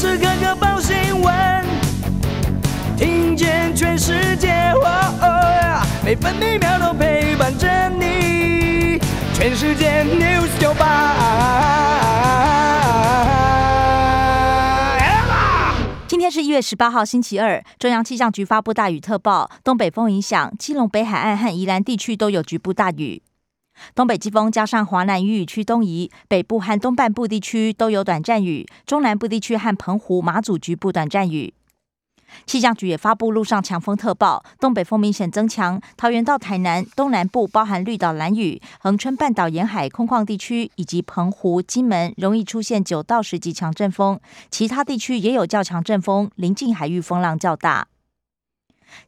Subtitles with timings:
[0.00, 1.62] 时刻刻报新闻，
[2.96, 4.72] 听见全世界，
[6.02, 8.98] 每分每秒都陪伴着你。
[9.34, 11.16] 全世界 news 九八。
[16.08, 17.62] 今天是一月十八号，星期二。
[17.78, 23.20] 中央气象局发布大雨特报，东北风影响，基隆北海岸和宜兰地区都有局部大雨。
[23.94, 31.52] 东北季风加上华南雨区东移，北部和东半部地区都有短暂雨，中南部地区和澎湖、马祖局部短暂雨。
[32.46, 47.88] 气象局也发布陆上强风特报，东北风明显增强，桃园到台南东南部包含绿岛、蓝屿、恒春半岛沿海空旷地区以及澎湖、金门容易出现九到十级强阵风，其他地区也有较强阵风，临近海域风浪较大。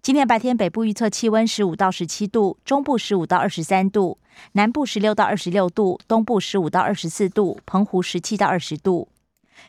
[0.01, 4.19] 今天白天北部预测气温十五到十七度，中部十五到二十三度，
[4.53, 9.09] 南部十六到二十六度，东部十五到二十四度，澎湖十七到二十度。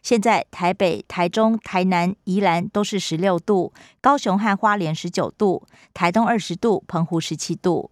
[0.01, 7.91] 现在台北、台中、台南、宜兰都是十六度，高雄和花莲十九度，台东二十度，澎湖十七度。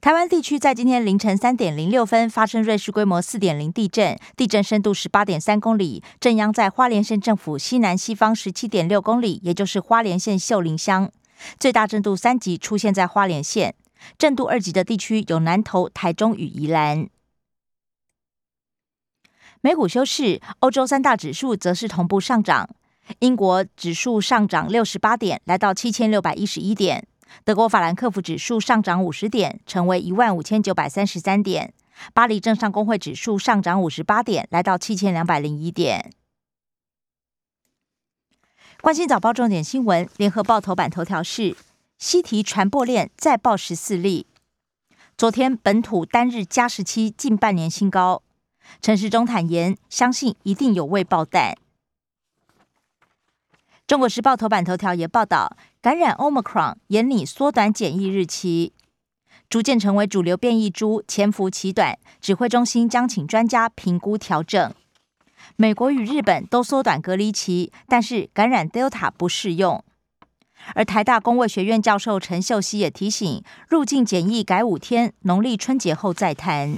[0.00, 11.10] 台湾地区在今天凌晨三点零六分发生瑞士规模四点零地震，地震深度十八点三公里，震央在花莲县政府西南西方十七点六公里，也就是花莲县秀林乡。
[11.58, 13.74] 最大震度三级出现在花莲县，
[14.16, 17.08] 震度二级的地区有南投、台中与宜兰。
[19.60, 22.68] 美股休市，欧洲三大指数则是同步上涨，
[23.18, 27.06] 英国指数上涨六十八点，来到七千六百一十一点。
[27.44, 31.72] 德国法兰克福指数上涨五十点，成为一万五千九百三十三点。
[32.14, 36.12] 巴黎证商工会指数上涨五十八点，来到七千两百零一点。
[38.80, 41.56] 关心早报重点新闻，联合报头版头条是：
[41.98, 44.26] 西提传播链再爆十四例。
[45.16, 48.22] 昨天本土单日加十七，近半年新高。
[48.80, 51.56] 陈时中坦言，相信一定有未爆弹。
[53.88, 58.74] 中国时报头版头条也报道，感染 Omicron 严拟缩短检疫日期，
[59.48, 64.74] 逐渐成为主流变异株，潜伏期短，指挥中心将请专家评估调整。
[65.56, 69.82] 美国与日本都缩短隔离期，但是感染 Delta 不适用。
[70.74, 76.76] 而台大公卫学院教授陈秀熙也提醒，入境检疫改五天，农历春节后再谈。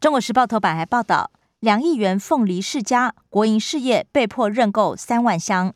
[0.00, 1.30] 中国时报头版还报道。
[1.62, 5.72] 两亿元凤梨世家，国营事业被迫认购三万箱，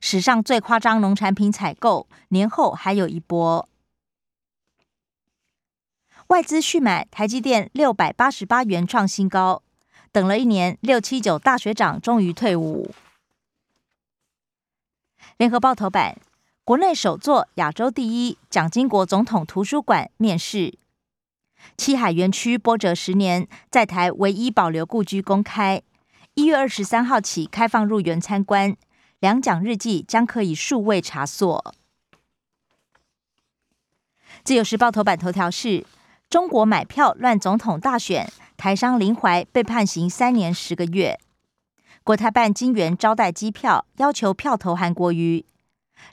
[0.00, 3.68] 史上最夸张农产品采购，年后还有一波。
[6.26, 9.62] 外资续买台积电六百八十八元创新高，
[10.10, 12.92] 等了一年，六七九大学长终于退伍。
[15.36, 16.18] 联合报头版，
[16.64, 20.81] 国内首座亚洲第一蒋经国总统图书馆面世。
[21.76, 25.82] 七海园区波折十年，在台唯一保留故居公开。
[26.34, 28.76] 一月二十三号起开放入园参观，
[29.20, 31.74] 两蒋日记将可以数位查索。
[34.42, 35.84] 自由时报头版头条是：
[36.30, 41.20] 中国买票乱总统大选，台商林怀被判刑三年十个月。
[42.02, 45.44] 国台办金元招待机票，要求票投韩国瑜。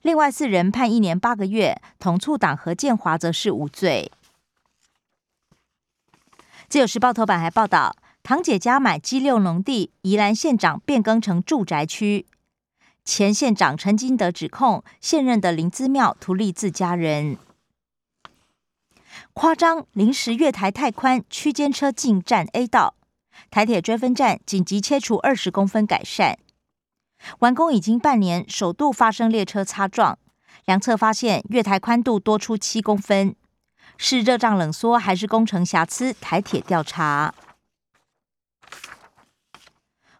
[0.03, 4.11] 另外四人判一年八个月，同促党何建华则是无罪。
[6.69, 12.27] 自由时报头版还报道，堂姐家买鸡六农地，宜兰县长变更成住宅区。
[13.03, 17.39] 前县长陈金德指控现任的林资庙图利自家人，
[19.33, 22.93] 夸张临时月台太宽，区间车进站 A 道，
[23.49, 26.37] 台铁追分站紧急切除二十公分改善。
[27.39, 30.19] 完工已经半年，首度发生列车擦撞，
[30.65, 33.35] 两侧发现月台宽度多出七公分。
[34.01, 36.13] 是热胀冷缩还是工程瑕疵？
[36.13, 37.35] 台铁调查，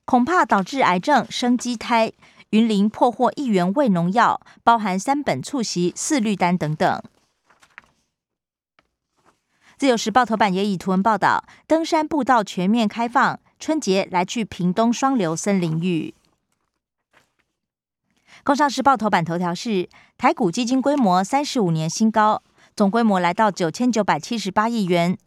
[0.04, 2.12] 恐怕导致癌症生畸胎。
[2.50, 7.02] 云林破获一元胃农药，包含三本醋息、四氯丹等等。
[9.78, 16.16] 自由时报头版也以图文报道，登山步道全面开放，春节来去屏东双流森林浴。
[18.44, 19.88] 工商时报头版头条是
[20.18, 22.42] 台股基金规模三十五年新高。
[22.80, 25.18] 总规模来到九千九百七十八亿元，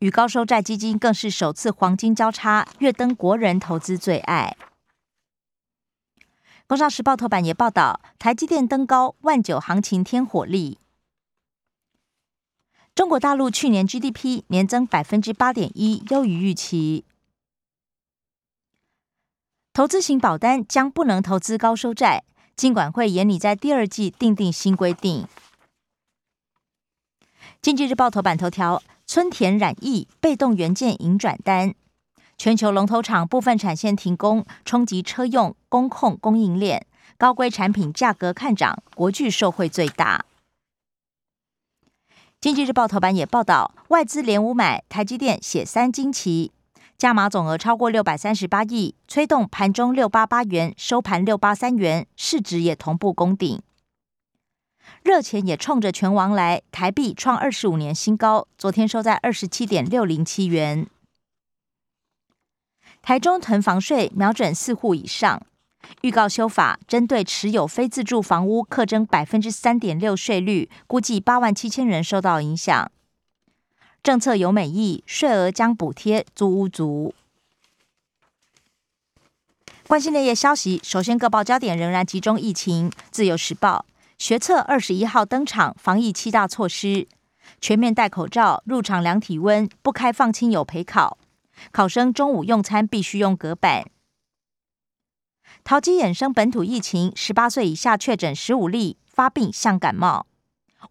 [0.00, 4.56] 与高收债基金更是首次黄金交叉，跃登国人投资最爱。
[6.66, 10.78] 工商时报头版也报道，台积电登高，万九行情添火力。
[12.92, 17.04] 中国大陆去年 GDP 年增百分之八点一，优于预期。
[19.72, 22.24] 投资型保单将不能投资高收债，
[22.56, 25.28] 金管会严拟在第二季订定新规定。
[27.62, 31.74] 经济日报头版头条：春田染疫被动元件引转单，
[32.36, 36.86] 全球龙头厂部分产线停工，冲击车用、工控供应链，
[37.18, 40.24] 高规产品价格看涨，国巨受惠最大。
[42.40, 46.52] 经济日报头版也报道，外资连五买台积电，写三惊奇，
[46.96, 53.60] 加码总额超过六百三十八亿，推动盘中六八八元收盘六八三元，市值也同步攻顶。
[55.02, 60.86] 热钱也冲着全王来，台币创二十五年新高，昨天收在二十七点六零七元。
[63.02, 65.40] 台中囤房税瞄准四户以上，
[66.00, 72.90] 预告修法，针对持有非自住房屋课征百分之三点六税率，估计八万七千人受到影响。
[74.02, 77.14] 政策有美意，税额将补贴租屋族。
[79.86, 82.90] 关心内页消息，首先各报焦点仍然集中疫情。
[83.12, 83.84] 自由时报
[84.18, 87.06] 学测二十一号登场，防疫七大措施：
[87.60, 91.18] 全面戴口罩，入场量体温，不开放亲友陪考。
[91.70, 93.84] 考生中午用餐必须用隔板。
[95.64, 100.26] 桃机衍生本土疫情，十八岁以下确诊十五例，发病像感冒。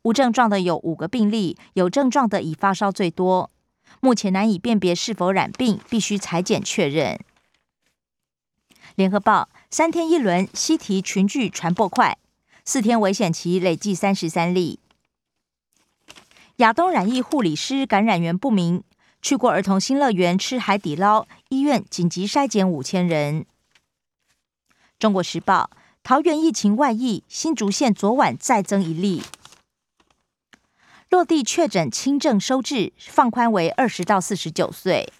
[0.04, 3.50] 无症状的有五个病例，有症状的以发烧最多。
[4.01, 7.19] 目前难以辨别是否染病，必须裁剪确认。
[8.94, 12.18] 联合报三天一轮，西提群聚传播快，
[12.67, 14.79] 四天危险期累计三十三例。
[16.57, 18.83] 亚东染疫护理师感染源不明。
[19.21, 23.45] 去过儿童新乐园吃海底捞，医院紧急筛检五千人。
[25.00, 25.71] 中国时报：
[26.03, 29.23] 桃园疫情外溢，新竹县昨晚再增一例，
[31.09, 35.11] 落地确诊轻症收治，放宽为二十到四十九岁。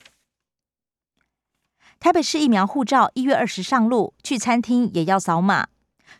[2.00, 5.70] 台北市疫苗护照一月二十上路，去餐厅也要扫码。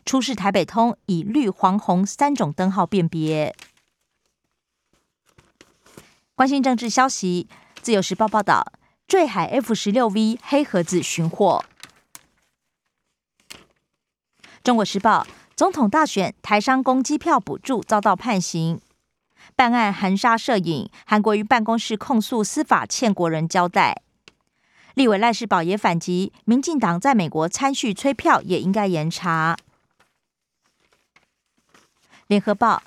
[0.04, 3.54] 出示台北通以绿、黄、红三种灯号辨别。
[6.34, 7.48] 关心政治消息。
[7.82, 8.72] 自由时报报道，
[9.06, 11.64] 坠海 F 十六 V 黑盒子寻获。
[14.64, 15.24] 中国时报，
[15.54, 18.80] 总统大选台商公机票补助遭到判刑，
[19.54, 24.02] 办案含沙射影，韩国瑜办公室控诉司法欠国人交代。
[24.94, 29.56] 立委赖世宝也反击，民进党在美国参叙催票也应该严查。
[32.28, 32.82] 联合报，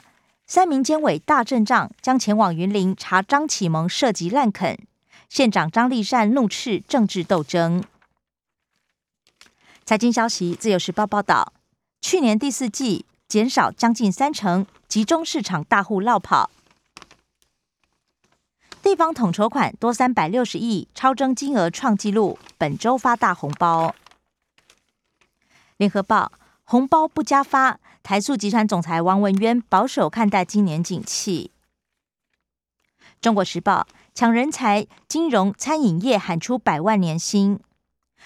[0.45, 4.77] 三名监委大阵仗，将前往云林查张启蒙涉及滥垦。
[5.29, 7.83] 县长张立善怒斥政治斗争。
[9.85, 11.53] 财经消息，自由时报报道，
[12.01, 16.49] 去年第四季减少将近三成，集中市场大户落跑，
[18.81, 23.95] 地方统筹款多三百六十亿，超征金额创纪录，本周发大红包。
[25.77, 26.31] 联合报
[26.71, 31.49] 红包不加发，台塑集团总裁王文渊保守看待今年景气。
[33.19, 33.87] 中国时报。
[34.13, 37.59] 抢人才，金融、餐饮业喊出百万年薪。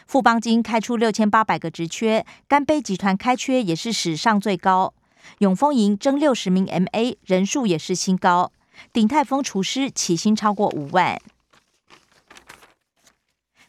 [0.06, 4.94] 富邦金开出六千八百个职缺，干杯集团开缺也是史上最高。
[5.38, 8.52] 永丰银争六十名 MA，人数也是新高。
[8.92, 11.22] 鼎泰丰厨师起薪超过五万。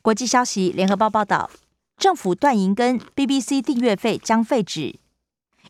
[0.02, 1.48] 国际消息，联合报报道，
[1.96, 4.98] 政府断银根，BBC 订阅费将废止。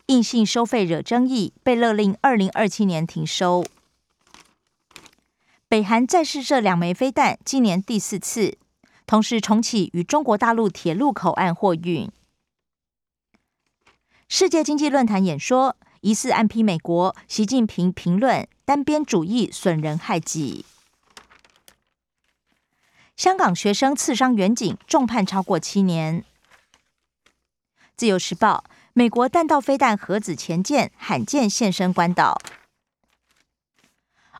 [0.07, 3.65] 硬性收费惹争议，被勒令二零二七年停收。
[5.67, 8.57] 北韩再试射两枚飞弹，今年第四次，
[9.07, 12.11] 同时重启与中国大陆铁路口岸货运。
[14.27, 20.65] 世界经济论坛演说疑似暗批美国，习近平评论单边主义损人害己。
[23.15, 26.25] 香港学生刺伤远景，重判超过七年。
[27.95, 32.41] 自由时报：美国弹道飞弹核子前舰罕见现身关岛。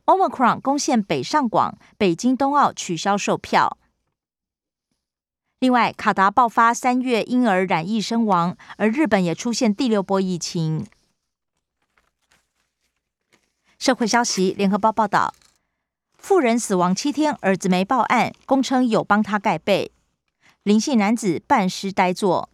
[0.04, 3.78] Omicron 攻陷北上广，北京冬奥取消售票。
[5.58, 10.86] 另外，卡达爆发三月婴儿染疫身亡，而日本也出现第六波疫情。
[13.78, 15.34] 社会消息：联合报报道，
[16.26, 19.92] 妇人死亡七天，儿子没报案，供称有帮他盖被。
[20.64, 22.50] 林姓男子半尸呆坐。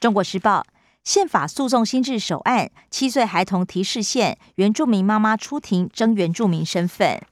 [0.00, 0.66] 中国时报。
[1.04, 7.22] 宪法诉讼新制首案，七岁孩童提示线，原住民妈妈出庭争原住民身份。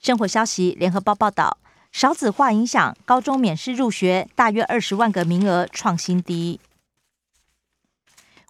[0.00, 1.58] 生活消息，联合报报道，
[1.90, 6.60] 少子化影响，高中免试入学，大约二十万个名额创新低。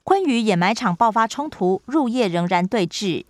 [0.02, 3.24] 昆宇掩埋场爆发冲突，入夜仍然对峙，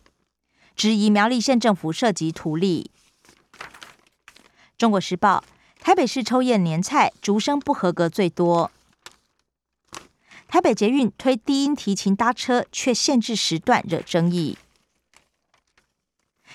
[0.74, 2.90] 质疑苗栗县政府涉及图利。
[4.76, 5.44] 中国时报，
[5.80, 8.70] 台北市抽验年菜，竹生不合格最多。
[10.48, 14.58] 台北捷运推低音提琴搭车，却限制时段，惹争议。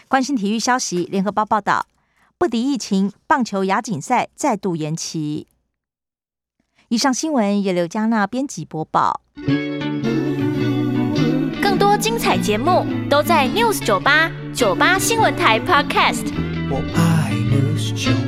[0.07, 1.87] 关心体育消息，联合报报道：
[2.37, 5.47] 不敌疫情，棒球亚锦赛再度延期。
[6.87, 9.21] 以上新闻由刘嘉娜编辑播报。
[11.99, 16.25] 精彩节目都在 News 九八九八新闻台 Podcast。
[16.69, 18.18] 我爱 News 酒吧。